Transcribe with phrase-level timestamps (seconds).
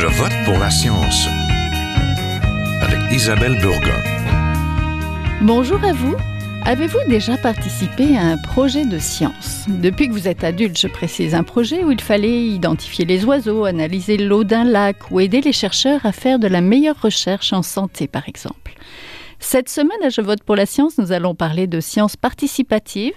[0.00, 1.26] Je vote pour la science
[2.80, 4.00] avec Isabelle Burgon.
[5.42, 6.14] Bonjour à vous.
[6.64, 9.64] Avez-vous déjà participé à un projet de science?
[9.66, 13.64] Depuis que vous êtes adulte, je précise, un projet où il fallait identifier les oiseaux,
[13.64, 17.64] analyser l'eau d'un lac ou aider les chercheurs à faire de la meilleure recherche en
[17.64, 18.76] santé, par exemple.
[19.40, 23.14] Cette semaine à Je vote pour la science, nous allons parler de science participative.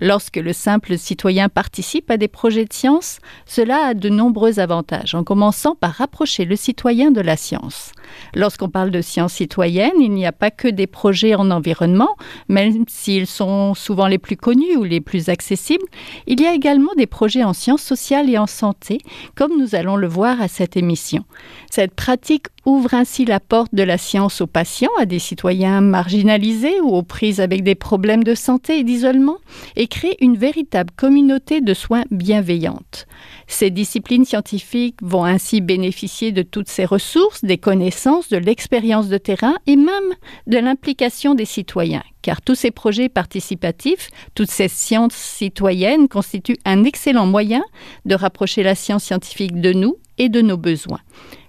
[0.00, 5.14] Lorsque le simple citoyen participe à des projets de science, cela a de nombreux avantages,
[5.14, 7.92] en commençant par rapprocher le citoyen de la science.
[8.34, 12.16] Lorsqu'on parle de science citoyenne, il n'y a pas que des projets en environnement,
[12.48, 15.84] même s'ils sont souvent les plus connus ou les plus accessibles,
[16.26, 18.98] il y a également des projets en sciences sociales et en santé,
[19.36, 21.24] comme nous allons le voir à cette émission.
[21.70, 26.80] Cette pratique ouvre ainsi la porte de la science aux patients, à des citoyens marginalisés
[26.80, 29.38] ou aux prises avec des problèmes de santé et d'isolement,
[29.76, 33.06] et crée une véritable communauté de soins bienveillante.
[33.46, 39.18] Ces disciplines scientifiques vont ainsi bénéficier de toutes ces ressources, des connaissances, de l'expérience de
[39.18, 40.14] terrain et même
[40.46, 46.84] de l'implication des citoyens, car tous ces projets participatifs, toutes ces sciences citoyennes constituent un
[46.84, 47.62] excellent moyen
[48.04, 51.00] de rapprocher la science scientifique de nous et de nos besoins.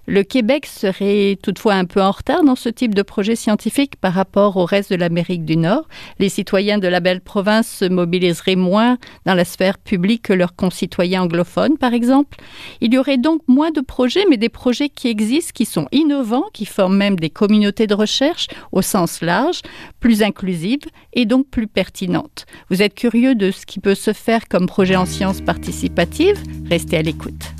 [0.06, 4.12] Le Québec serait toutefois un peu en retard dans ce type de projet scientifique par
[4.12, 5.88] rapport au reste de l'Amérique du Nord.
[6.20, 10.54] Les citoyens de la belle province se mobiliseraient moins dans la sphère publique que leurs
[10.54, 12.38] concitoyens anglophones, par exemple.
[12.80, 16.46] Il y aurait donc moins de projets, mais des projets qui existent, qui sont innovants,
[16.52, 19.62] qui forment même des communautés de recherche au sens large,
[19.98, 22.46] plus inclusives et donc plus pertinentes.
[22.70, 26.40] Vous êtes curieux de ce qui peut se faire comme projet en sciences participatives?
[26.70, 27.55] Restez à l'écoute.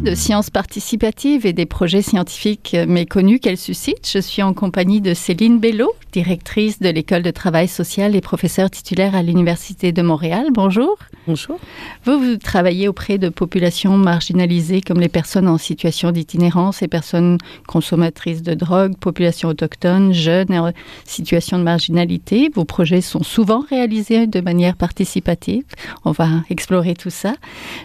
[0.00, 5.14] De sciences participatives et des projets scientifiques méconnus qu'elles suscitent, je suis en compagnie de
[5.14, 10.48] Céline Bello, directrice de l'École de travail social et professeure titulaire à l'Université de Montréal.
[10.52, 10.98] Bonjour.
[11.26, 11.58] Bonjour.
[12.04, 17.38] Vous, vous travaillez auprès de populations marginalisées comme les personnes en situation d'itinérance, les personnes
[17.66, 20.72] consommatrices de drogue, populations autochtones, jeunes en
[21.04, 22.48] situation de marginalité.
[22.54, 25.64] Vos projets sont souvent réalisés de manière participative.
[26.04, 27.34] On va explorer tout ça.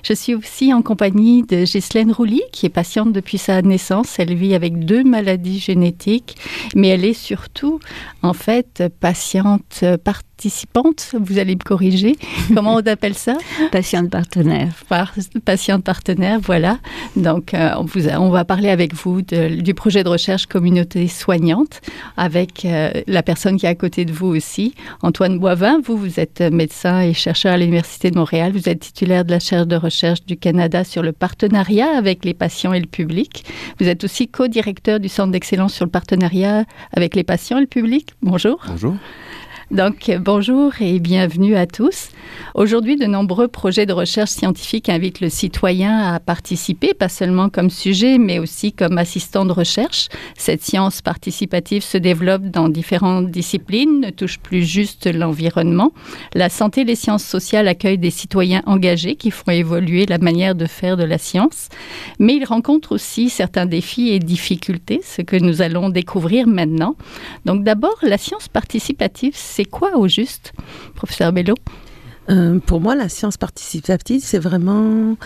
[0.03, 4.19] Je suis aussi en compagnie de Ghislaine Rouly, qui est patiente depuis sa naissance.
[4.19, 6.37] Elle vit avec deux maladies génétiques,
[6.75, 7.79] mais elle est surtout,
[8.21, 9.83] en fait, patiente
[10.41, 11.11] participante.
[11.19, 12.15] Vous allez me corriger.
[12.55, 13.37] Comment on appelle ça?
[13.71, 14.69] Patiente partenaire.
[14.89, 15.13] Par,
[15.45, 16.79] patiente partenaire, voilà.
[17.15, 20.47] Donc, euh, on, vous a, on, va parler avec vous de, du projet de recherche
[20.47, 21.81] communauté soignante
[22.17, 25.79] avec euh, la personne qui est à côté de vous aussi, Antoine Boivin.
[25.85, 28.51] Vous, vous êtes médecin et chercheur à l'Université de Montréal.
[28.51, 32.33] Vous êtes titulaire de la chaire de recherche du Canada sur le partenariat avec les
[32.33, 33.45] patients et le public.
[33.79, 37.67] Vous êtes aussi co-directeur du Centre d'excellence sur le partenariat avec les patients et le
[37.67, 38.09] public.
[38.23, 38.59] Bonjour.
[38.67, 38.95] Bonjour.
[39.71, 42.09] Donc, bonjour et bienvenue à tous.
[42.55, 47.69] Aujourd'hui, de nombreux projets de recherche scientifique invitent le citoyen à participer, pas seulement comme
[47.69, 50.09] sujet, mais aussi comme assistant de recherche.
[50.37, 55.93] Cette science participative se développe dans différentes disciplines, ne touche plus juste l'environnement.
[56.33, 60.53] La santé et les sciences sociales accueillent des citoyens engagés qui font évoluer la manière
[60.53, 61.69] de faire de la science,
[62.19, 66.97] mais ils rencontrent aussi certains défis et difficultés, ce que nous allons découvrir maintenant.
[67.45, 70.53] Donc, d'abord, la science participative, c'est quoi au juste,
[70.95, 71.55] professeur Bello?
[72.29, 75.17] Euh, pour moi, la science participative, c'est vraiment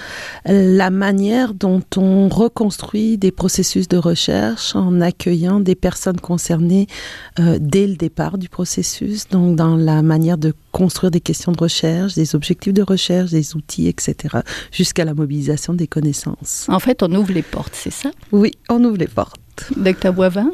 [0.46, 6.88] la manière dont on reconstruit des processus de recherche en accueillant des personnes concernées
[7.40, 11.60] euh, dès le départ du processus, donc dans la manière de construire des questions de
[11.60, 14.38] recherche, des objectifs de recherche, des outils, etc.,
[14.72, 16.66] jusqu'à la mobilisation des connaissances.
[16.70, 18.12] En fait, on ouvre les portes, c'est ça?
[18.32, 19.40] Oui, on ouvre les portes.
[19.76, 20.52] Docteur Boivin?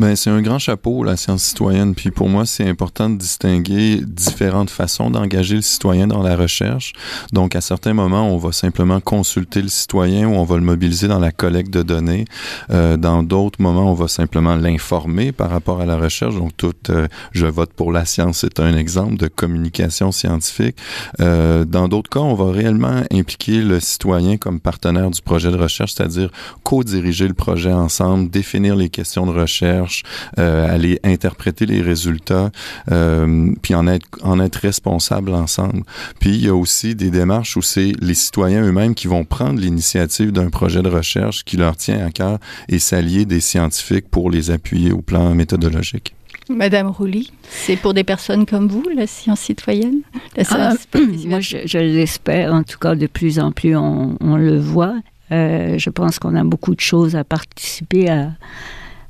[0.00, 1.94] Ben, c'est un grand chapeau, la science citoyenne.
[1.94, 6.94] Puis pour moi, c'est important de distinguer différentes façons d'engager le citoyen dans la recherche.
[7.34, 11.06] Donc, à certains moments, on va simplement consulter le citoyen ou on va le mobiliser
[11.06, 12.24] dans la collecte de données.
[12.70, 16.34] Euh, dans d'autres moments, on va simplement l'informer par rapport à la recherche.
[16.34, 20.76] Donc, tout euh, je vote pour la science, c'est un exemple de communication scientifique.
[21.20, 25.58] Euh, dans d'autres cas, on va réellement impliquer le citoyen comme partenaire du projet de
[25.58, 26.30] recherche, c'est-à-dire
[26.62, 29.89] co-diriger le projet ensemble, définir les questions de recherche,
[30.38, 32.50] euh, aller interpréter les résultats,
[32.90, 35.82] euh, puis en être, en être responsable ensemble.
[36.18, 39.60] Puis il y a aussi des démarches où c'est les citoyens eux-mêmes qui vont prendre
[39.60, 42.38] l'initiative d'un projet de recherche qui leur tient à cœur
[42.68, 46.14] et s'allier des scientifiques pour les appuyer au plan méthodologique.
[46.50, 50.00] Madame Rouly, c'est pour des personnes comme vous, la science citoyenne?
[50.36, 50.72] La ah,
[51.26, 52.52] Moi, je, l'espère.
[52.52, 54.96] En tout cas, de plus en plus, on, le voit.
[55.30, 58.32] Euh, je pense qu'on a beaucoup de choses à participer à,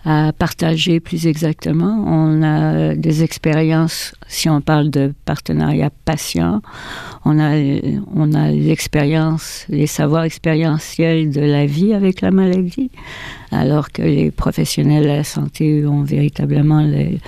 [0.05, 2.05] à partager plus exactement.
[2.06, 6.62] On a des expériences, si on parle de partenariat patient,
[7.25, 7.55] on a,
[8.14, 12.91] on a l'expérience, les savoirs expérientiels de la vie avec la maladie,
[13.50, 17.19] alors que les professionnels de la santé ont véritablement, les,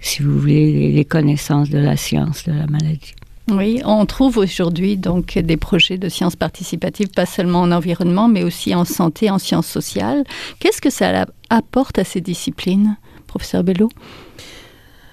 [0.00, 3.14] si vous voulez, les connaissances de la science de la maladie.
[3.50, 8.44] Oui, on trouve aujourd'hui donc des projets de sciences participatives, pas seulement en environnement, mais
[8.44, 10.24] aussi en santé, en sciences sociales.
[10.60, 12.96] Qu'est-ce que ça apporte à ces disciplines,
[13.26, 13.88] professeur Bello?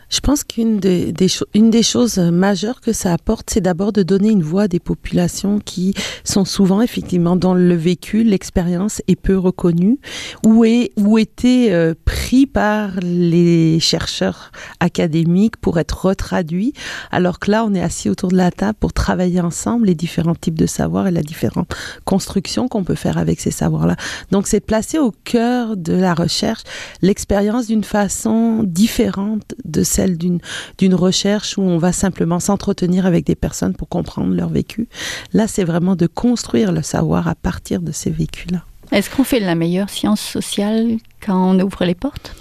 [0.10, 1.14] Je pense qu'une des,
[1.54, 4.80] une des choses majeures que ça apporte, c'est d'abord de donner une voix à des
[4.80, 10.00] populations qui sont souvent effectivement dans le vécu, l'expérience est peu reconnue,
[10.44, 16.74] ou, est, ou été euh, pris par les chercheurs académiques pour être retraduits,
[17.12, 20.36] alors que là, on est assis autour de la table pour travailler ensemble les différents
[20.36, 21.76] types de savoirs et la différente
[22.06, 23.96] construction qu'on peut faire avec ces savoirs-là.
[24.32, 26.64] Donc, c'est placer au cœur de la recherche
[27.04, 33.26] l'expérience d'une façon différente de cette celle d'une recherche où on va simplement s'entretenir avec
[33.26, 34.88] des personnes pour comprendre leur vécu.
[35.34, 38.64] Là, c'est vraiment de construire le savoir à partir de ces vécus-là.
[38.94, 42.34] Est-ce qu'on fait la meilleure science sociale quand on ouvre les portes?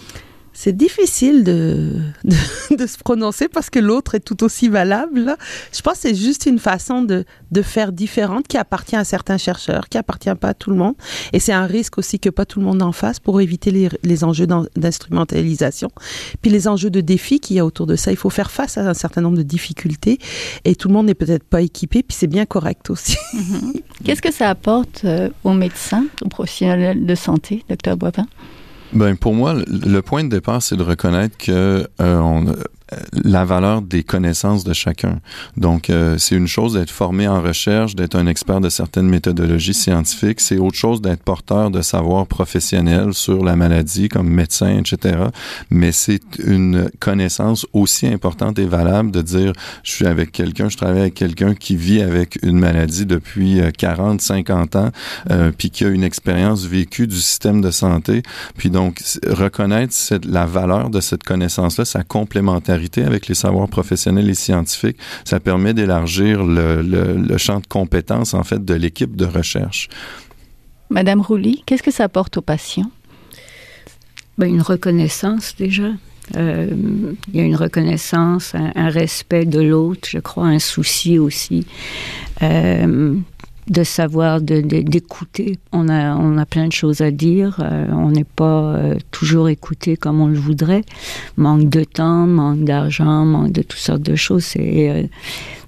[0.61, 1.93] C'est difficile de,
[2.25, 5.37] de, se prononcer parce que l'autre est tout aussi valable.
[5.73, 9.39] Je pense que c'est juste une façon de, de, faire différente qui appartient à certains
[9.39, 10.95] chercheurs, qui appartient pas à tout le monde.
[11.33, 13.89] Et c'est un risque aussi que pas tout le monde en fasse pour éviter les,
[14.03, 15.91] les enjeux d'instrumentalisation.
[16.43, 18.11] Puis les enjeux de défis qu'il y a autour de ça.
[18.11, 20.19] Il faut faire face à un certain nombre de difficultés
[20.65, 23.17] et tout le monde n'est peut-être pas équipé, puis c'est bien correct aussi.
[23.33, 23.75] Mhm.
[24.05, 28.27] Qu'est-ce que ça apporte euh, aux médecins, aux professionnels de santé, docteur Boivin?
[28.93, 32.47] Ben pour moi, le point de départ, c'est de reconnaître que euh, on,
[33.13, 35.21] la valeur des connaissances de chacun.
[35.57, 39.75] Donc, euh, c'est une chose d'être formé en recherche, d'être un expert de certaines méthodologies
[39.75, 40.41] scientifiques.
[40.41, 45.19] C'est autre chose d'être porteur de savoir professionnel sur la maladie, comme médecin, etc.
[45.71, 49.53] Mais c'est une connaissance aussi importante et valable de dire,
[49.83, 54.21] je suis avec quelqu'un, je travaille avec quelqu'un qui vit avec une maladie depuis 40,
[54.21, 54.91] euh, 50 ans,
[55.31, 58.23] euh, puis qui a une expérience vécue du système de santé.
[58.57, 64.29] Puis donc, reconnaître cette, la valeur de cette connaissance-là, sa complémentarité avec les savoirs professionnels
[64.29, 69.89] et scientifiques, ça permet d'élargir le, champ de compétences, en fait, de l'équipe de recherche.
[70.91, 72.91] Madame Rouly, qu'est-ce que ça apporte aux patients?
[74.39, 75.91] Ben, une reconnaissance déjà.
[76.37, 76.69] Euh,
[77.33, 81.67] il y a une reconnaissance, un, respect de l'autre, je crois, un souci aussi.
[82.43, 83.17] Euh,
[83.71, 85.59] de savoir, d'écouter.
[85.73, 87.59] on, a, on a plein de choses à dire.
[87.61, 90.85] Euh, on n'est pas euh, toujours écouté comme on le voudrait.
[91.37, 94.55] Manque de temps, manque d'argent, manque de toutes sortes de choses.
[94.59, 95.05] Euh,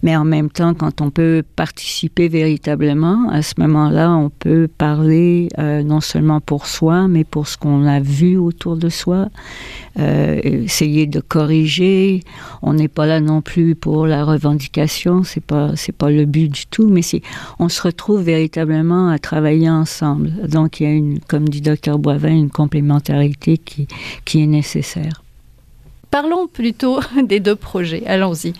[0.02, 5.48] mais en même temps, quand on peut participer véritablement, à ce moment-là, on peut parler
[5.58, 9.28] non seulement pour soi, mais pour ce qu'on a vu autour de soi.
[9.96, 12.22] essayer de corriger.
[12.62, 15.22] On n'est pas là non plus pour la revendication.
[15.22, 16.88] C'est pas, c'est pas le but du tout.
[16.88, 17.22] Mais c'est,
[17.58, 20.32] on se retrouve véritablement à travailler ensemble.
[20.48, 21.98] Donc, il y a une, comme dit Dr.
[21.98, 23.86] Boivin, une complémentarité qui,
[24.24, 25.22] qui est nécessaire.
[26.10, 28.04] Parlons plutôt des deux projets.
[28.06, 28.52] Allons-y.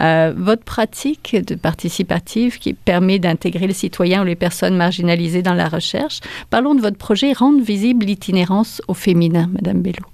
[0.00, 5.54] Euh, votre pratique de participative qui permet d'intégrer les citoyens ou les personnes marginalisées dans
[5.54, 6.20] la recherche.
[6.50, 10.04] Parlons de votre projet Rendre visible l'itinérance au féminin, Madame Bello.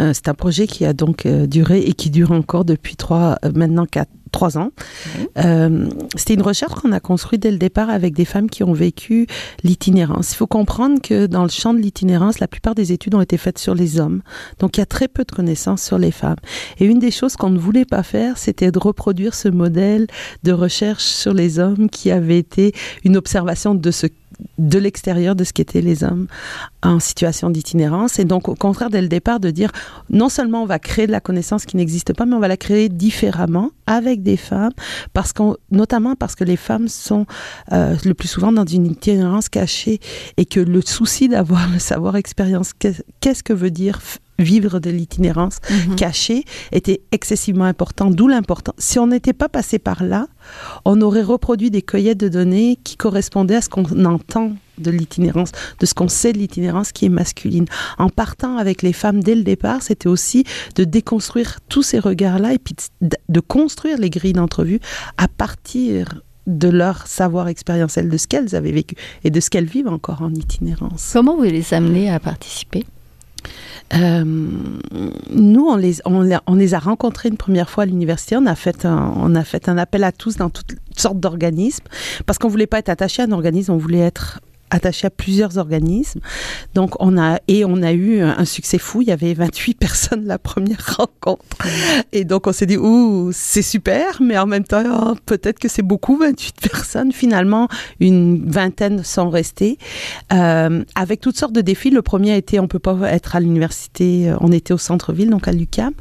[0.00, 3.36] Euh, c'est un projet qui a donc euh, duré et qui dure encore depuis trois,
[3.54, 4.70] maintenant quatre, trois ans.
[5.38, 8.72] Euh, c'était une recherche qu'on a construite dès le départ avec des femmes qui ont
[8.72, 9.26] vécu
[9.62, 10.32] l'itinérance.
[10.32, 13.36] Il faut comprendre que dans le champ de l'itinérance, la plupart des études ont été
[13.36, 14.22] faites sur les hommes.
[14.58, 16.36] Donc il y a très peu de connaissances sur les femmes.
[16.78, 20.06] Et une des choses qu'on ne voulait pas faire, c'était de reproduire ce modèle
[20.42, 22.72] de recherche sur les hommes qui avait été
[23.04, 24.06] une observation de ce
[24.58, 26.26] de l'extérieur de ce qu'étaient les hommes
[26.82, 28.18] en situation d'itinérance.
[28.18, 29.70] Et donc, au contraire, dès le départ, de dire
[30.08, 32.56] non seulement on va créer de la connaissance qui n'existe pas, mais on va la
[32.56, 34.72] créer différemment avec des femmes,
[35.12, 35.32] parce
[35.70, 37.26] notamment parce que les femmes sont
[37.72, 40.00] euh, le plus souvent dans une itinérance cachée
[40.36, 42.72] et que le souci d'avoir le savoir expérience,
[43.20, 44.00] qu'est-ce que veut dire
[44.40, 45.96] vivre de l'itinérance mhm.
[45.96, 48.74] cachée était excessivement important, d'où l'important.
[48.78, 50.26] Si on n'était pas passé par là,
[50.84, 55.52] on aurait reproduit des cueillettes de données qui correspondaient à ce qu'on entend de l'itinérance,
[55.78, 57.66] de ce qu'on sait de l'itinérance qui est masculine.
[57.98, 60.44] En partant avec les femmes dès le départ, c'était aussi
[60.76, 64.80] de déconstruire tous ces regards-là et puis de construire les grilles d'entrevue
[65.18, 69.66] à partir de leur savoir expérientiel, de ce qu'elles avaient vécu et de ce qu'elles
[69.66, 71.10] vivent encore en itinérance.
[71.12, 72.86] Comment vous les amenez à participer?
[73.92, 74.24] Euh,
[75.30, 78.36] nous, on les, on, on, les a rencontrés une première fois à l'université.
[78.36, 81.84] On a fait un, on a fait un appel à tous dans toutes sortes d'organismes
[82.26, 84.40] parce qu'on voulait pas être attaché à un organisme, on voulait être
[84.70, 86.20] attaché à plusieurs organismes.
[86.74, 89.02] Donc on a et on a eu un succès fou.
[89.02, 91.44] Il y avait 28 personnes la première rencontre.
[92.12, 95.68] Et donc on s'est dit ouh c'est super, mais en même temps oh, peut-être que
[95.68, 97.12] c'est beaucoup 28 personnes.
[97.12, 99.78] Finalement une vingtaine sont restées
[100.32, 101.90] euh, avec toutes sortes de défis.
[101.90, 104.30] Le premier a été on peut pas être à l'université.
[104.30, 105.92] Euh, on était au centre-ville donc à l'UCAM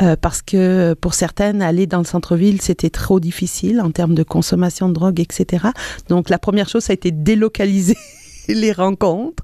[0.00, 4.22] euh, parce que pour certaines aller dans le centre-ville c'était trop difficile en termes de
[4.22, 5.66] consommation de drogue etc.
[6.08, 7.96] Donc la première chose ça a été délocaliser
[8.54, 9.42] les rencontres.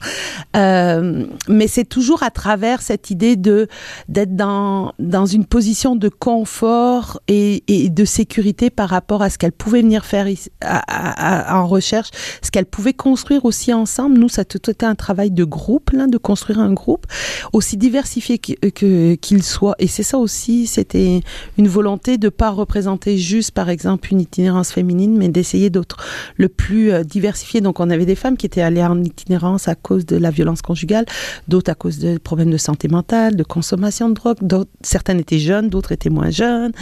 [0.56, 3.68] Euh, mais c'est toujours à travers cette idée de
[4.08, 9.52] d'être dans, dans une position de confort et, de sécurité par rapport à ce qu'elle
[9.52, 10.26] pouvait venir faire
[10.60, 12.10] à, en recherche,
[12.42, 14.18] ce qu'elle pouvait construire aussi ensemble.
[14.18, 17.06] Nous, ça a tout été un travail de groupe, là, de construire un groupe
[17.52, 19.74] aussi diversifié qu'il que, soit.
[19.78, 21.20] Et c'est ça aussi, c'était
[21.58, 25.96] une volonté de pas représenter juste, par exemple, une itinérance féminine, mais d'essayer d'autres
[26.36, 27.60] le plus euh, diversifié.
[27.60, 30.62] Donc, on avait des femmes qui étaient allées en itinérance à cause de la violence
[30.62, 31.04] conjugale,
[31.48, 34.38] d'autres à cause de problèmes de santé mentale, de consommation de drogue.
[34.82, 36.72] Certaines étaient jeunes, d'autres étaient moins jeunes.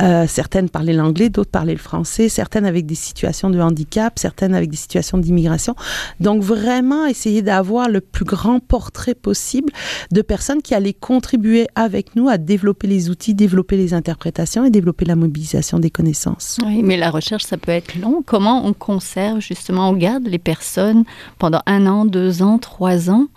[0.00, 2.28] Euh, certaines parlaient l'anglais, d'autres parlaient le français.
[2.28, 5.74] Certaines avec des situations de handicap, certaines avec des situations d'immigration.
[6.20, 9.72] Donc vraiment essayer d'avoir le plus grand portrait possible
[10.10, 14.70] de personnes qui allaient contribuer avec nous à développer les outils, développer les interprétations et
[14.70, 16.58] développer la mobilisation des connaissances.
[16.64, 18.22] Oui, mais la recherche, ça peut être long.
[18.24, 21.04] Comment on conserve justement, on garde les personnes
[21.38, 23.28] pendant un an, deux ans, trois ans?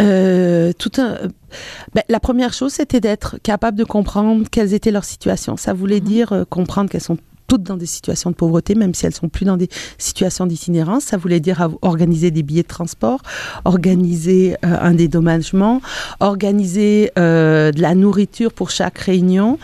[0.00, 1.16] Euh, tout un,
[1.94, 5.56] ben, la première chose, c'était d'être capable de comprendre quelles étaient leurs situations.
[5.56, 6.06] Ça voulait mhm.
[6.06, 9.28] dire euh, comprendre qu'elles sont toutes dans des situations de pauvreté, même si elles sont
[9.28, 11.04] plus dans des situations d'itinérance.
[11.04, 13.22] Ça voulait dire organiser des billets de transport,
[13.64, 15.80] organiser euh, un dédommagement,
[16.20, 19.58] organiser euh, de la nourriture pour chaque réunion,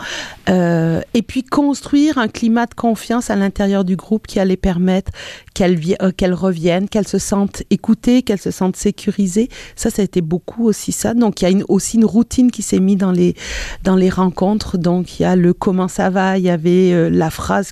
[0.49, 5.11] euh, et puis construire un climat de confiance à l'intérieur du groupe qui allait permettre
[5.53, 5.79] qu'elles
[6.17, 9.49] qu'elles reviennent, qu'elles se sentent écoutées, qu'elles se sentent sécurisées.
[9.75, 11.13] Ça, ça a été beaucoup aussi ça.
[11.13, 13.35] Donc, il y a une, aussi une routine qui s'est mise dans les,
[13.83, 14.79] dans les rencontres.
[14.79, 17.71] Donc, il y a le comment ça va, il y avait la phrase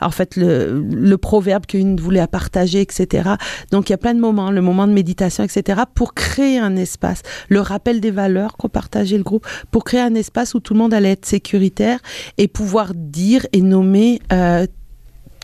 [0.00, 3.30] en fait, le, le proverbe qu'une voulait partager, etc.
[3.70, 6.76] Donc, il y a plein de moments, le moment de méditation, etc., pour créer un
[6.76, 10.74] espace, le rappel des valeurs qu'on partageait le groupe, pour créer un espace où tout
[10.74, 12.00] le monde allait être sécuritaire
[12.36, 14.66] et pouvoir dire et nommer euh,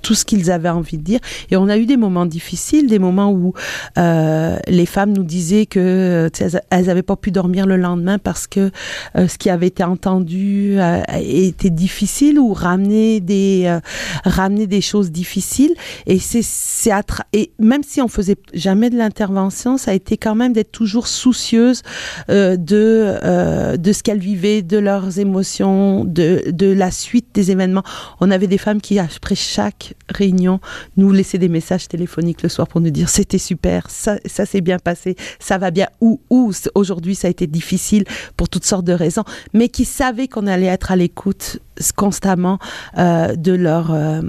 [0.05, 1.21] tout ce qu'ils avaient envie de dire.
[1.51, 3.55] Et on a eu des moments difficiles, des moments où
[3.99, 6.31] euh, les femmes nous disaient que
[6.71, 8.71] elles n'avaient pas pu dormir le lendemain parce que
[9.17, 13.81] euh, ce qui avait été entendu euh, était difficile ou ramener des euh,
[14.25, 15.75] ramener des choses difficiles.
[16.07, 16.93] Et c'est c'est
[17.33, 21.07] et même si on faisait jamais de l'intervention, ça a été quand même d'être toujours
[21.07, 21.83] soucieuse
[22.29, 27.83] de de ce qu'elles vivaient, de leurs émotions, de de la suite des événements.
[28.21, 30.61] On avait des femmes qui après chaque réunion
[30.97, 34.61] nous laisser des messages téléphoniques le soir pour nous dire c'était super, ça, ça s'est
[34.61, 38.05] bien passé, ça va bien, ou, ou aujourd'hui ça a été difficile
[38.37, 41.59] pour toutes sortes de raisons, mais qui savaient qu'on allait être à l'écoute
[41.97, 42.59] constamment
[42.99, 44.21] euh, de leur euh,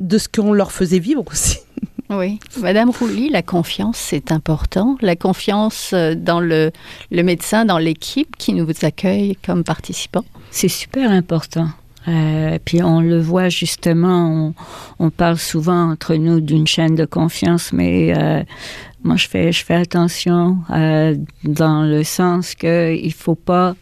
[0.00, 1.58] de ce qu'on leur faisait vivre aussi.
[2.10, 4.96] Oui, Madame Rouly, la confiance, c'est important.
[5.02, 6.72] La confiance euh, dans le,
[7.10, 10.24] le médecin, dans l'équipe qui nous accueille comme participants.
[10.50, 11.68] C'est super important.
[12.08, 14.54] Euh, puis on le voit justement,
[14.98, 18.42] on, parle souvent entre nous d'une chaîne de confiance, mais euh,
[19.04, 23.74] moi je fais attention euh, dans le sens que il faut pas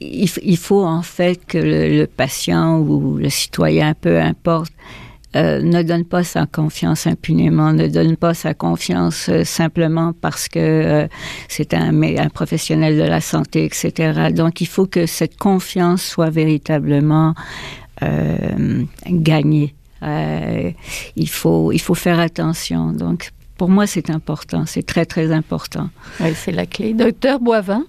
[0.00, 4.72] il, faut en fait que le patient ou le citoyen, peu importe,
[5.36, 10.48] euh, ne donne pas sa confiance impunément, ne donne pas sa confiance euh, simplement parce
[10.48, 11.08] que euh,
[11.48, 14.30] c'est un, un, professionnel de la santé, etc.
[14.32, 17.34] Donc, il faut que cette confiance soit véritablement
[19.08, 19.74] gagnée.
[20.02, 22.92] il faut il faut faire attention.
[22.92, 25.88] Donc, pour moi, c'est important, c'est très très important.
[26.20, 26.92] Oui, c'est la clé.
[26.92, 27.84] Docteur Boivin?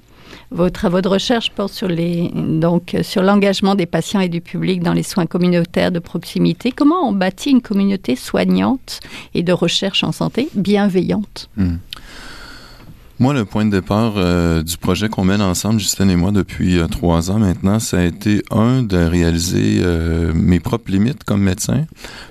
[0.52, 4.82] Vos travaux de recherche portent sur les donc sur l'engagement des patients et du public
[4.82, 6.72] dans les soins communautaires de proximité.
[6.72, 9.00] Comment on bâtit une communauté soignante
[9.34, 11.50] et de recherche en santé bienveillante?
[11.58, 11.76] Hmm.
[13.18, 16.78] Moi, le point de départ euh, du projet qu'on mène ensemble, Justine et moi, depuis
[16.78, 21.42] euh, trois ans maintenant, ça a été, un, de réaliser euh, mes propres limites comme
[21.42, 21.86] médecin,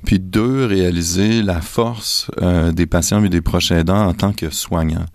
[0.04, 2.30] puis deux, réaliser la force
[2.74, 5.06] des patients et des proches aidants en tant que soignants.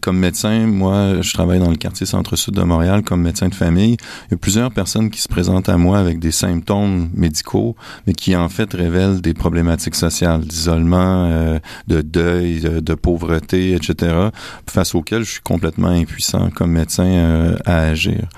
[0.00, 3.96] comme médecin, moi, je travaille dans le quartier centre-sud de Montréal comme médecin de famille.
[4.26, 8.12] Il y a plusieurs personnes qui se présentent à moi avec des symptômes médicaux, mais
[8.12, 14.30] qui en fait révèlent des problématiques sociales, d'isolement, de deuil, de, de pauvreté, etc
[14.70, 18.28] face auxquelles je suis complètement impuissant comme médecin à agir.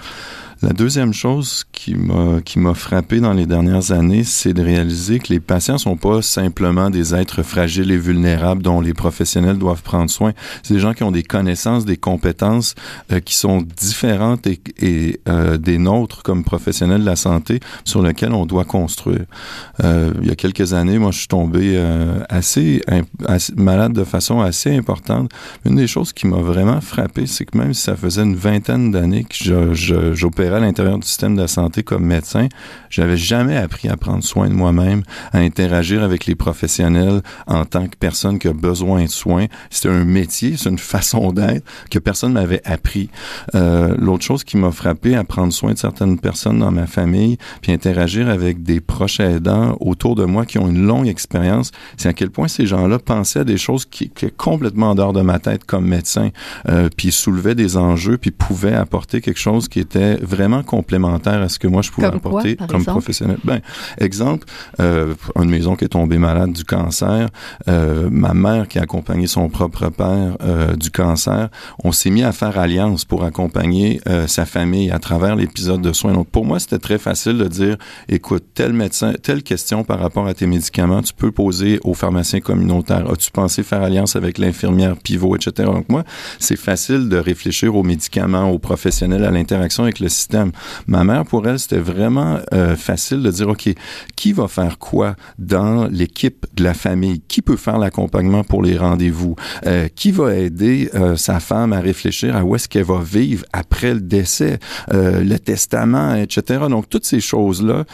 [0.62, 5.18] La deuxième chose qui m'a qui m'a frappé dans les dernières années, c'est de réaliser
[5.18, 9.82] que les patients sont pas simplement des êtres fragiles et vulnérables dont les professionnels doivent
[9.82, 10.34] prendre soin.
[10.62, 12.74] C'est des gens qui ont des connaissances, des compétences
[13.10, 18.02] euh, qui sont différentes et, et euh, des nôtres comme professionnels de la santé sur
[18.02, 19.24] lesquels on doit construire.
[19.82, 22.82] Euh, il y a quelques années, moi, je suis tombé euh, assez,
[23.26, 25.30] assez, malade de façon assez importante.
[25.64, 28.90] Une des choses qui m'a vraiment frappé, c'est que même si ça faisait une vingtaine
[28.90, 32.48] d'années que j'opérais à l'intérieur du système de santé comme médecin,
[32.88, 35.02] j'avais jamais appris à prendre soin de moi-même,
[35.32, 39.46] à interagir avec les professionnels en tant que personne qui a besoin de soins.
[39.70, 43.10] C'est un métier, c'est une façon d'être que personne m'avait appris.
[43.54, 47.38] Euh, L'autre chose qui m'a frappé à prendre soin de certaines personnes dans ma famille,
[47.62, 52.08] puis interagir avec des proches aidants autour de moi qui ont une longue expérience, c'est
[52.08, 55.20] à quel point ces gens-là pensaient à des choses qui, qui complètement en dehors de
[55.20, 56.30] ma tête comme médecin,
[56.68, 61.42] euh, puis soulevaient des enjeux, puis pouvaient apporter quelque chose qui était vraiment vraiment complémentaire
[61.42, 63.38] à ce que moi je pouvais apporter comme professionnel.
[63.44, 63.60] Ben,
[63.98, 64.46] exemple,
[64.80, 67.28] euh, une maison qui est tombée malade du cancer,
[67.68, 71.48] euh, ma mère qui a accompagné son propre père euh, du cancer,
[71.84, 76.12] on s'est mis à faire alliance pour accompagner sa famille à travers l'épisode de soins.
[76.12, 77.76] Donc pour moi, c'était très facile de dire,
[78.08, 82.40] écoute, tel médecin, telle question par rapport à tes médicaments, tu peux poser au pharmacien
[82.40, 83.10] communautaire.
[83.10, 85.68] As-tu pensé faire alliance avec l'infirmière pivot, etc.
[85.72, 86.04] Donc moi,
[86.38, 90.29] c'est facile de réfléchir aux médicaments, aux professionnels, à l'interaction avec le système
[90.86, 93.68] Ma mère, pour elle, c'était vraiment euh, facile de dire, OK,
[94.16, 97.22] qui va faire quoi dans l'équipe de la famille?
[97.28, 99.36] Qui peut faire l'accompagnement pour les rendez-vous?
[99.66, 103.44] Euh, qui va aider euh, sa femme à réfléchir à où est-ce qu'elle va vivre
[103.52, 104.58] après le décès,
[104.92, 106.64] le testament, etc.
[106.68, 107.84] Donc, toutes ces choses-là.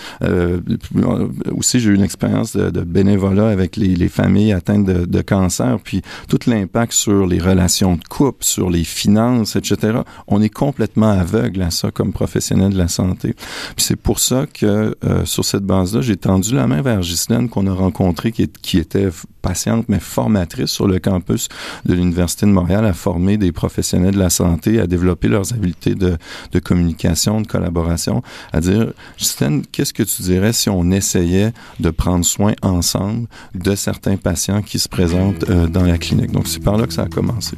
[1.51, 5.79] aussi, j'ai eu une expérience de, bénévolat avec les, les familles atteintes de, de, cancer,
[5.83, 10.01] puis tout l'impact sur les relations de couple, sur les finances, etc.
[10.29, 13.37] On est complètement aveugle à ça comme professionnels de la santé.
[13.77, 17.67] C'est pour ça que euh, sur cette base-là, j'ai tendu la main vers Ghislaine qu'on
[17.67, 19.11] a rencontrée, qui, était
[19.43, 21.49] patiente mais formatrice sur le campus
[21.85, 25.95] de l'Université de Montréal à former des professionnels de la santé, à développer leurs habiletés
[25.95, 26.17] de,
[26.65, 28.23] communication, de collaboration,
[28.55, 33.75] à dire, Ghislaine, qu'est-ce que tu dirais si on essayait de prendre soin ensemble de
[33.75, 36.33] certains patients qui se présentent euh, dans la clinique?
[36.33, 37.57] Donc, c'est par là que ça a commencé.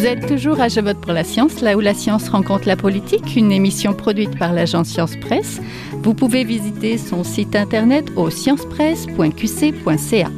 [0.00, 2.74] Vous êtes toujours à Je vote pour la science, là où la science rencontre la
[2.74, 5.60] politique, une émission produite par l'agence Science Presse.
[5.92, 10.30] Vous pouvez visiter son site internet au sciencepresse.qc.ca.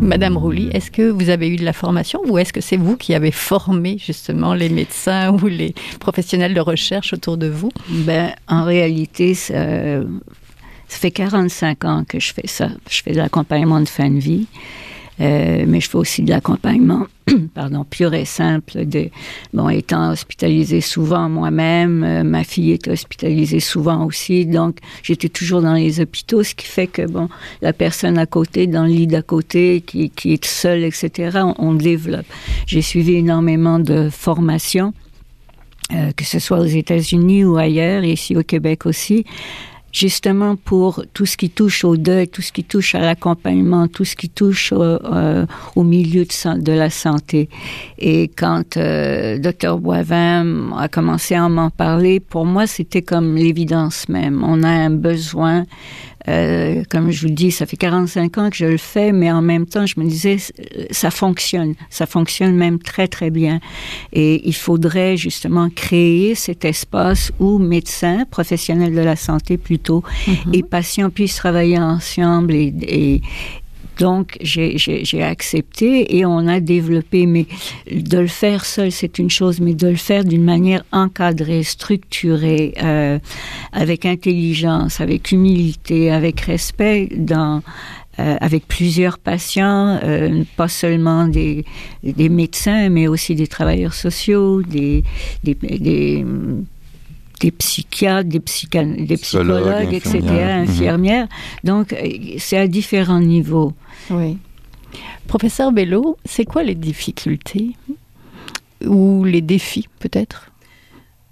[0.00, 2.96] Madame Rouly, est-ce que vous avez eu de la formation ou est-ce que c'est vous
[2.96, 7.70] qui avez formé justement les médecins ou les professionnels de recherche autour de vous?
[7.88, 10.00] Ben, En réalité, ça,
[10.88, 12.70] ça fait 45 ans que je fais ça.
[12.90, 14.48] Je fais de l'accompagnement de fin de vie.
[15.20, 17.06] Euh, mais je fais aussi de l'accompagnement,
[17.54, 18.84] pardon, pur et simple.
[19.54, 25.62] Bon, étant hospitalisée souvent moi-même, euh, ma fille était hospitalisée souvent aussi, donc j'étais toujours
[25.62, 27.30] dans les hôpitaux, ce qui fait que bon,
[27.62, 32.26] la personne à côté, dans le lit d'à côté, qui, est seule, etc., on, développe.
[32.66, 34.92] J'ai suivi énormément de formations.
[35.92, 39.24] Euh, que ce soit aux États-Unis ou ailleurs, ici au Québec aussi,
[39.96, 44.04] justement pour tout ce qui touche au deuil, tout ce qui touche à l'accompagnement, tout
[44.04, 47.48] ce qui touche au, euh, au milieu de, de, la santé.
[47.98, 54.10] Et quand euh, Dr Boivin a commencé à m'en parler, pour moi, c'était comme l'évidence
[54.10, 54.44] même.
[54.44, 55.64] On a un besoin
[56.28, 59.30] euh, comme je vous le dis, ça fait 45 ans que je le fais, mais
[59.30, 60.36] en même temps, je me disais,
[60.90, 61.74] ça fonctionne.
[61.90, 63.60] Ça fonctionne même très, très bien.
[64.12, 70.32] Et il faudrait justement créer cet espace où médecins, professionnels de la santé plutôt, mm
[70.32, 70.58] -hmm.
[70.58, 73.20] et patients puissent travailler ensemble et, et,
[73.98, 77.26] donc, j'ai accepté et on a développé.
[77.26, 77.46] Mais
[77.90, 82.74] de le faire seul, c'est une chose, mais de le faire d'une manière encadrée, structurée,
[82.82, 83.18] euh,
[83.72, 87.62] avec intelligence, avec humilité, avec respect, dans,
[88.18, 91.64] euh, avec plusieurs patients, euh, pas seulement des,
[92.02, 95.04] des, médecins, mais aussi des travailleurs sociaux, des,
[95.44, 96.24] des, des
[97.40, 101.26] des psychiatres, des, psycha des psychologues, etc., infirmières.
[101.26, 101.66] Mmh.
[101.66, 101.94] Donc,
[102.38, 103.72] c'est à différents niveaux.
[104.10, 104.38] Oui.
[105.26, 107.76] Professeur Bello, c'est quoi les difficultés?
[108.84, 110.50] Ou les défis peut-être?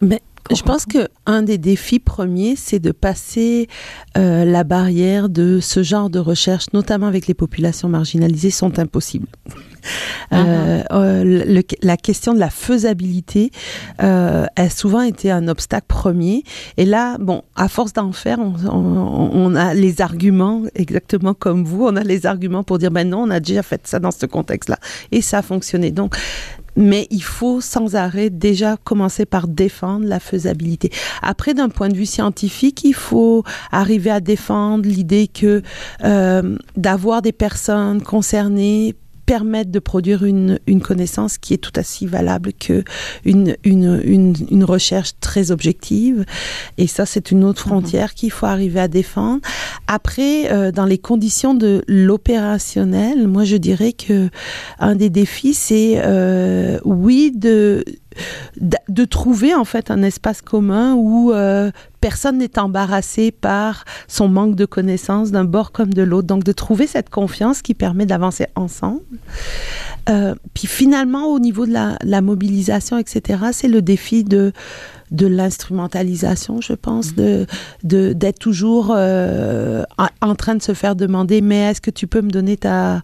[0.01, 3.66] Mais Je pense que un des défis premiers, c'est de passer
[4.18, 9.28] euh, la barrière de ce genre de recherche, notamment avec les populations marginalisées, sont impossibles.
[10.33, 10.87] Euh, uh-huh.
[10.92, 13.50] euh, la question de la faisabilité
[13.98, 16.42] a souvent été un obstacle premier.
[16.76, 21.87] Et là, bon, à force d'en faire, on, on, a les arguments, exactement comme vous,
[21.87, 24.26] on a les arguments pour dire, ben non, on a déjà fait ça dans ce
[24.26, 24.78] contexte-là.
[25.11, 25.90] Et ça a fonctionné.
[25.90, 26.16] Donc,
[26.76, 30.90] mais il faut sans arrêt déjà commencer par défendre la faisabilité.
[31.22, 35.62] Après, d'un point de vue scientifique, il faut arriver à défendre l'idée que
[36.04, 38.94] euh, d'avoir des personnes concernées
[39.26, 42.84] permettre de produire une, une connaissance qui est tout aussi valable que
[43.24, 46.24] une, une, une, une recherche très objective.
[46.78, 47.72] Et ça, c'est une autre mhm.
[47.72, 49.40] frontière qu'il faut arriver à défendre.
[49.87, 54.28] Après, euh, dans les conditions de l'opérationnel, moi, je dirais que
[54.78, 57.84] un des défis, c'est euh, oui de
[58.88, 64.57] de trouver en fait un espace commun où euh, personne n'est embarrassé par son manque
[64.57, 66.27] de connaissances d'un bord comme de l'autre.
[66.27, 69.03] Donc de trouver cette confiance qui permet d'avancer ensemble.
[70.09, 74.53] Euh, puis finalement, au niveau de la, la mobilisation, etc., c'est le défi de
[75.11, 77.46] de l'instrumentalisation, je pense, de
[77.83, 79.85] d'être toujours euh,
[80.20, 83.03] en train de se faire demander, mais est-ce que tu peux me donner ta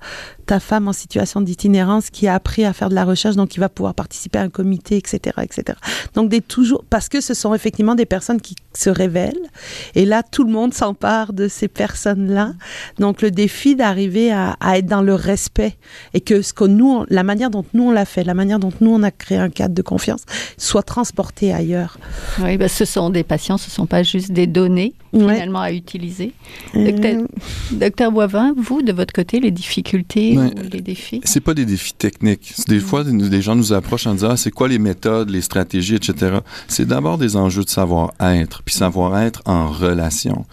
[0.50, 3.60] ta femme en situation d'itinérance qui a appris à faire de la recherche, donc qui
[3.60, 5.78] va pouvoir participer à un comité, etc., etc.
[6.14, 9.46] Donc des toujours parce que ce sont effectivement des personnes qui se révèlent,
[9.94, 12.54] et là tout le monde s'empare de ces personnes-là.
[12.98, 15.76] Donc le défi d'arriver à, à, être dans le respect
[16.14, 18.72] et que ce que nous, la manière dont nous on l'a fait, la manière dont
[18.80, 20.22] nous on a créé un cadre de confiance,
[20.58, 21.96] soit transporté ailleurs.
[22.42, 25.72] Oui, bah, ce sont des patients, ce ne sont pas juste des données finalement à
[25.72, 26.32] utiliser.
[26.76, 27.26] Euh...
[27.72, 31.20] Docteur, Boivin, vous, de votre côté, les difficultés ou les défis?
[31.24, 32.54] C'est pas des défis techniques.
[32.68, 32.80] Des mm.
[32.80, 36.38] fois, des gens nous approchent en disant ah, c'est quoi les méthodes, les stratégies, etc.
[36.68, 40.44] C'est d'abord des enjeux de savoir-être, puis savoir-être en relation.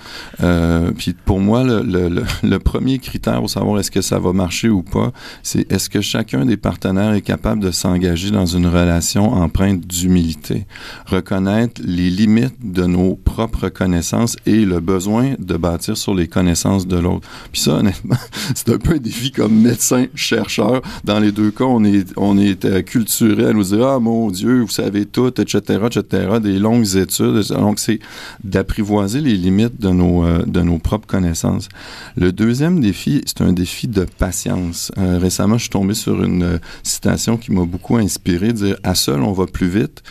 [0.43, 4.33] Euh, puis pour moi, le, le, le, premier critère pour savoir est-ce que ça va
[4.33, 5.11] marcher ou pas,
[5.43, 10.65] c'est est-ce que chacun des partenaires est capable de s'engager dans une relation empreinte d'humilité?
[11.05, 16.87] Reconnaître les limites de nos propres connaissances et le besoin de bâtir sur les connaissances
[16.87, 17.27] de l'autre.
[17.51, 18.17] Puis ça, honnêtement,
[18.55, 20.81] c'est un peu un défi comme médecin, chercheur.
[21.03, 24.31] Dans les deux cas, on est, on est euh, culturé à nous dire, ah mon
[24.31, 27.43] Dieu, vous savez tout, etc., etc., des longues études.
[27.49, 27.99] Donc, c'est
[28.43, 31.69] d'apprivoiser les limites de nos, euh, de nos propres connaissances.
[32.15, 34.91] Le deuxième défi, c'est un défi de patience.
[34.97, 39.21] Euh, récemment, je suis tombé sur une citation qui m'a beaucoup inspiré, dire, à seul,
[39.21, 40.01] on va plus vite,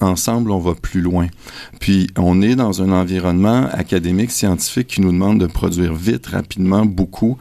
[0.00, 1.26] ensemble, on va plus loin.
[1.80, 6.86] Puis, on est dans un environnement académique, scientifique qui nous demande de produire vite, rapidement,
[6.86, 7.36] beaucoup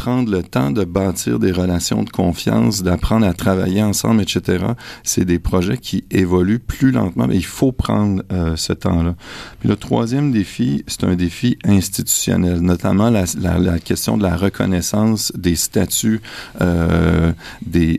[0.00, 4.64] prendre le temps de bâtir des relations de confiance, d'apprendre à travailler ensemble, etc.
[5.02, 9.14] C'est des projets qui évoluent plus lentement, mais il faut prendre euh, ce temps-là.
[9.58, 15.54] Puis le troisième défi, c'est un défi institutionnel, notamment la, question de la reconnaissance des
[15.54, 16.22] statuts
[16.62, 17.32] euh,
[17.66, 17.98] des,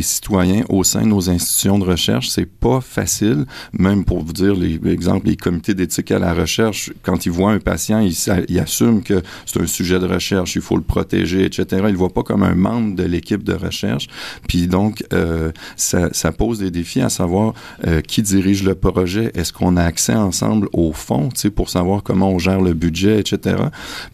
[0.00, 2.30] citoyens au sein de nos institutions de recherche.
[2.30, 6.94] C'est pas facile, même pour vous dire, les, exemple, les comités d'éthique à la recherche,
[7.02, 8.16] quand ils voient un patient, ils,
[8.48, 11.84] ils assument que c'est un sujet de recherche, il faut le protéger, etc.
[11.86, 14.08] Ils le voient pas comme un membre de l'équipe de recherche.
[14.48, 17.54] Puis donc, euh, ça, pose des défis à savoir
[17.86, 19.30] euh, qui dirige le projet.
[19.34, 23.56] Est-ce qu'on a accès ensemble au fond, pour savoir comment on gère le budget, etc.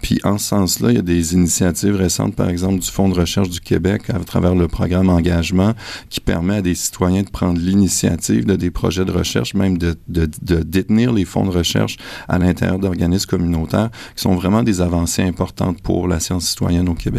[0.02, 3.14] Puis en ce sens-là, il y a des initiatives récentes, par exemple, du Fonds de
[3.14, 5.74] recherche du Québec à travers le programme Engagement,
[6.10, 9.96] qui permet à des citoyens de prendre l'initiative de des projets de recherche, même de,
[10.08, 10.26] de
[10.62, 11.96] détenir les fonds de recherche
[12.28, 16.94] à l'intérieur d'organismes communautaires, qui sont vraiment des avancées importantes pour la science citoyenne au
[16.94, 17.17] Québec.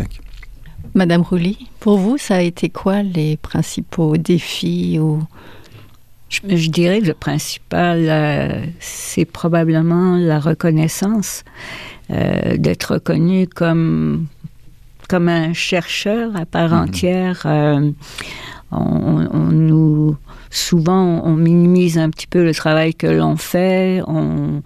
[0.96, 5.24] Madame Rouly, pour vous, ça a été quoi les principaux défis ou?
[6.30, 11.44] Je, dirais que le principal, euh, c'est probablement la reconnaissance,
[12.12, 14.28] euh, d'être reconnu comme,
[15.08, 16.88] comme un chercheur à part mm-hmm.
[16.88, 17.42] entière.
[17.46, 17.92] Euh,
[18.72, 20.16] on, nous,
[20.50, 24.02] souvent, on minimise un petit peu le travail que l'on fait.
[24.08, 24.62] On,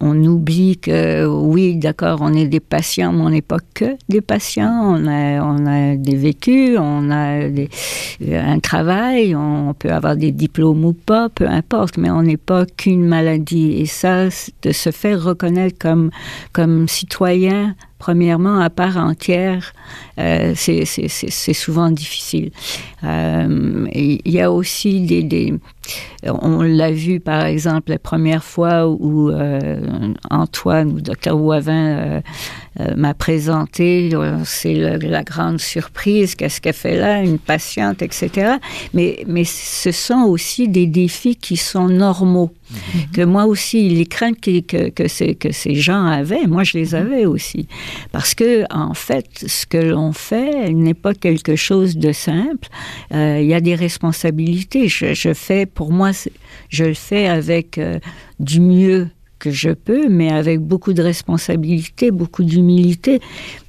[0.00, 4.20] on oublie que oui, d'accord, on est des patients, mais on n'est pas que des
[4.20, 4.80] patients.
[4.82, 7.46] On a, on a des vécus, on a
[8.20, 12.66] un travail, on peut avoir des diplômes ou pas, peu importe, mais on n'est pas
[12.66, 13.74] qu'une maladie.
[13.74, 14.26] Et ça,
[14.62, 16.10] de se faire reconnaître comme,
[16.52, 19.72] comme citoyen, premièrement, à part entière,
[20.18, 22.50] euh, c'est souvent difficile.
[23.04, 25.54] Euh, il y a aussi des, des
[26.26, 29.80] on l'a vu par exemple la première fois où euh,
[30.30, 32.22] Antoine ou Dr Wavin
[32.80, 38.52] euh, m'a présenté, euh, c'est la grande surprise, qu'est-ce qu'elle fait là, une patiente, etc.
[38.94, 42.50] Mais, mais ce sont aussi des défis qui sont normaux.
[42.70, 43.10] Mhm.
[43.12, 46.78] Que moi aussi, les craintes que, que, que, ces, que ces gens avaient, moi je
[46.78, 46.94] les mhm.
[46.94, 47.68] avais aussi.
[48.10, 52.68] Parce que, en fait, ce que l'on fait n'est pas quelque chose de simple.
[53.12, 54.88] Euh, il y a des responsabilités.
[54.88, 56.10] Je, je, fais, pour moi,
[56.68, 57.80] je le fais avec
[58.38, 59.08] du mieux
[59.42, 63.20] que je peux, mais avec beaucoup de responsabilité, beaucoup d'humilité.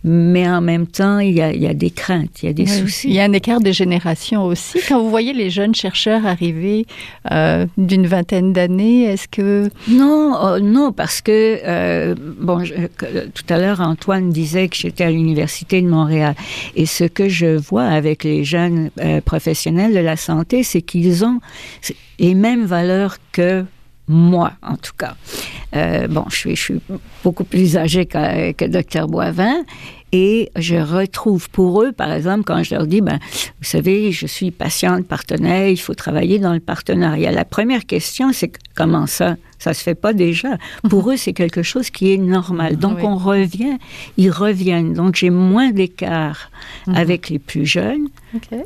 [0.04, 3.08] Mais en même temps, il y a, des craintes, il y a des soucis.
[3.08, 4.80] Il y a un écart de génération aussi.
[4.88, 6.86] Quand vous voyez les jeunes chercheurs arriver
[7.32, 9.70] euh, d'une vingtaine d'années, est-ce que...
[9.88, 15.10] Non, oh, non, parce que, euh, bon, tout à l'heure, Antoine disait que j'étais à
[15.10, 16.36] l'Université de Montréal.
[16.76, 21.26] Et ce que je vois avec les jeunes euh, professionnels de la santé, c'est qu'ils
[21.26, 21.40] ont
[22.20, 23.66] les mêmes valeurs que
[24.08, 25.16] moi en tout cas.
[25.76, 26.82] Euh, bon, je suis, je suis
[27.24, 29.63] beaucoup plus âgée que, que Dr Boivin
[30.13, 33.18] et je retrouve pour eux, par exemple, quand je leur dis, ben,
[33.60, 37.32] vous savez, je suis patiente, partenaire, il faut travailler dans le partenariat.
[37.32, 39.38] La première question, c'est comment ça?
[39.58, 40.60] Ça se fait pas déjà.
[40.88, 42.78] Pour eux, c'est quelque chose qui est normal.
[42.78, 43.80] Donc, on revient,
[44.18, 44.94] ils reviennent.
[44.94, 46.52] Donc, j'ai moins d'écart
[46.86, 46.96] mhm.
[46.96, 48.08] avec les plus jeunes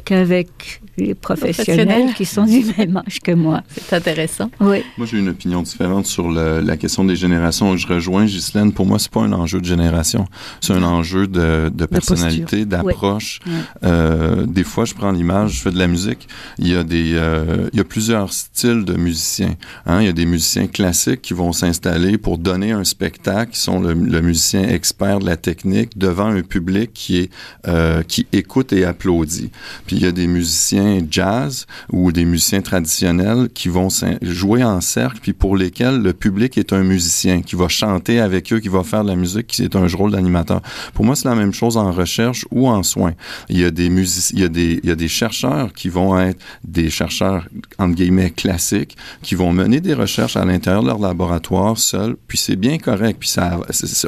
[0.05, 3.61] qu'avec les professionnels, qui sont du même âge que moi.
[3.69, 4.49] C'est intéressant.
[4.59, 4.83] Oui.
[4.97, 7.75] Moi, j'ai une opinion différente sur la question des générations.
[7.77, 8.71] Je rejoins Ghislaine.
[8.71, 10.25] Pour moi, c'est pas un enjeu de génération.
[10.61, 13.39] C'est un enjeu de, de personnalité, d'approche.
[13.83, 16.27] Euh, des fois, je prends l'image, je fais de la musique.
[16.57, 19.55] Il y a des, euh, il y a plusieurs styles de musiciens.
[19.85, 20.01] Hein.
[20.01, 23.79] Il y a des musiciens classiques qui vont s'installer pour donner un spectacle, qui sont
[23.79, 27.31] le, musicien expert de la technique devant un public qui est
[27.67, 29.51] euh, qui écoute et applaudit.
[29.85, 33.89] Puis il y a des musiciens jazz ou des musiciens traditionnels qui vont
[34.21, 38.51] jouer en cercle, puis pour lesquels le public est un musicien qui va chanter avec
[38.53, 40.61] eux, qui va faire de la musique, qui est un rôle d'animateur.
[40.93, 43.13] Pour moi, c'est la même chose en recherche ou en soins.
[43.49, 43.87] Il y a des
[44.33, 48.97] y a des, y a des chercheurs qui vont être des chercheurs, entre guillemets, classiques,
[49.21, 53.17] qui vont mener des recherches à l'intérieur de leur laboratoire seuls, puis c'est bien correct,
[53.19, 53.59] puis ça,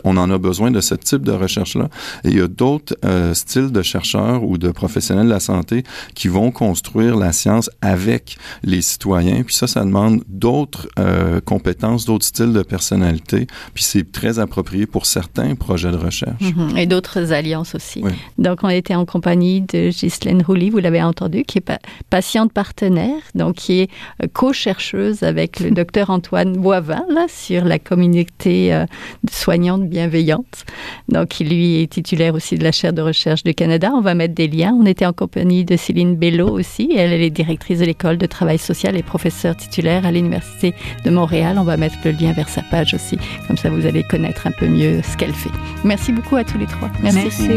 [0.03, 1.89] on en a besoin de ce type de recherche-là.
[2.23, 5.83] Et il y a d'autres euh, styles de chercheurs ou de professionnels de la santé
[6.15, 12.05] qui vont construire la science avec les citoyens, puis ça, ça demande d'autres euh, compétences,
[12.05, 16.41] d'autres styles de personnalité, puis c'est très approprié pour certains projets de recherche.
[16.41, 16.77] Mhm.
[16.77, 18.03] Et d'autres alliances aussi.
[18.37, 21.71] Donc, on était en compagnie de Ghislaine Rouly, vous l'avez entendu, qui est
[22.09, 23.89] patiente partenaire, donc qui est
[24.23, 28.85] euh, co-chercheuse avec le docteur Antoine Boivin, là, sur la communauté euh,
[29.31, 30.65] soignante bienveillante.
[31.07, 33.91] Donc, il lui est titulaire aussi de la chaire de recherche du Canada.
[33.93, 34.75] On va mettre des liens.
[34.79, 36.89] On était en compagnie de Céline Bello aussi.
[36.95, 40.73] Elle, elle est directrice de l'école de travail social et professeure titulaire à l'Université
[41.05, 41.57] de Montréal.
[41.59, 43.17] On va mettre le lien vers sa page aussi.
[43.47, 45.51] Comme ça, vous allez connaître un peu mieux ce qu'elle fait.
[45.83, 46.89] Merci beaucoup à tous les trois.
[47.01, 47.49] Merci.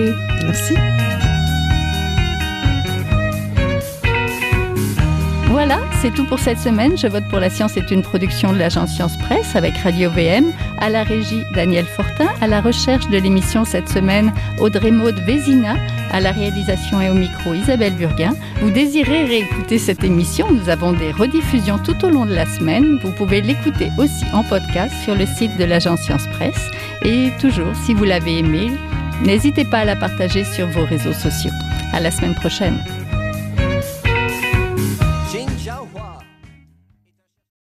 [0.45, 0.75] Merci.
[6.01, 6.99] C'est tout pour cette semaine.
[6.99, 10.53] Je vote pour la science est une production de l'agence Science Presse avec Radio VM,
[10.79, 15.77] à la régie Daniel Fortin, à la recherche de l'émission cette semaine Audrey Maud Vézina,
[16.11, 18.35] à la réalisation et au micro Isabelle Burguin.
[18.61, 20.47] Vous désirez réécouter cette émission?
[20.51, 22.99] Nous avons des rediffusions tout au long de la semaine.
[23.03, 26.71] Vous pouvez l'écouter aussi en podcast sur le site de l'agence Science Presse.
[27.05, 28.73] Et toujours, si vous l'avez aimé,
[29.23, 31.53] n'hésitez pas à la partager sur vos réseaux sociaux.
[31.93, 32.79] À la semaine prochaine.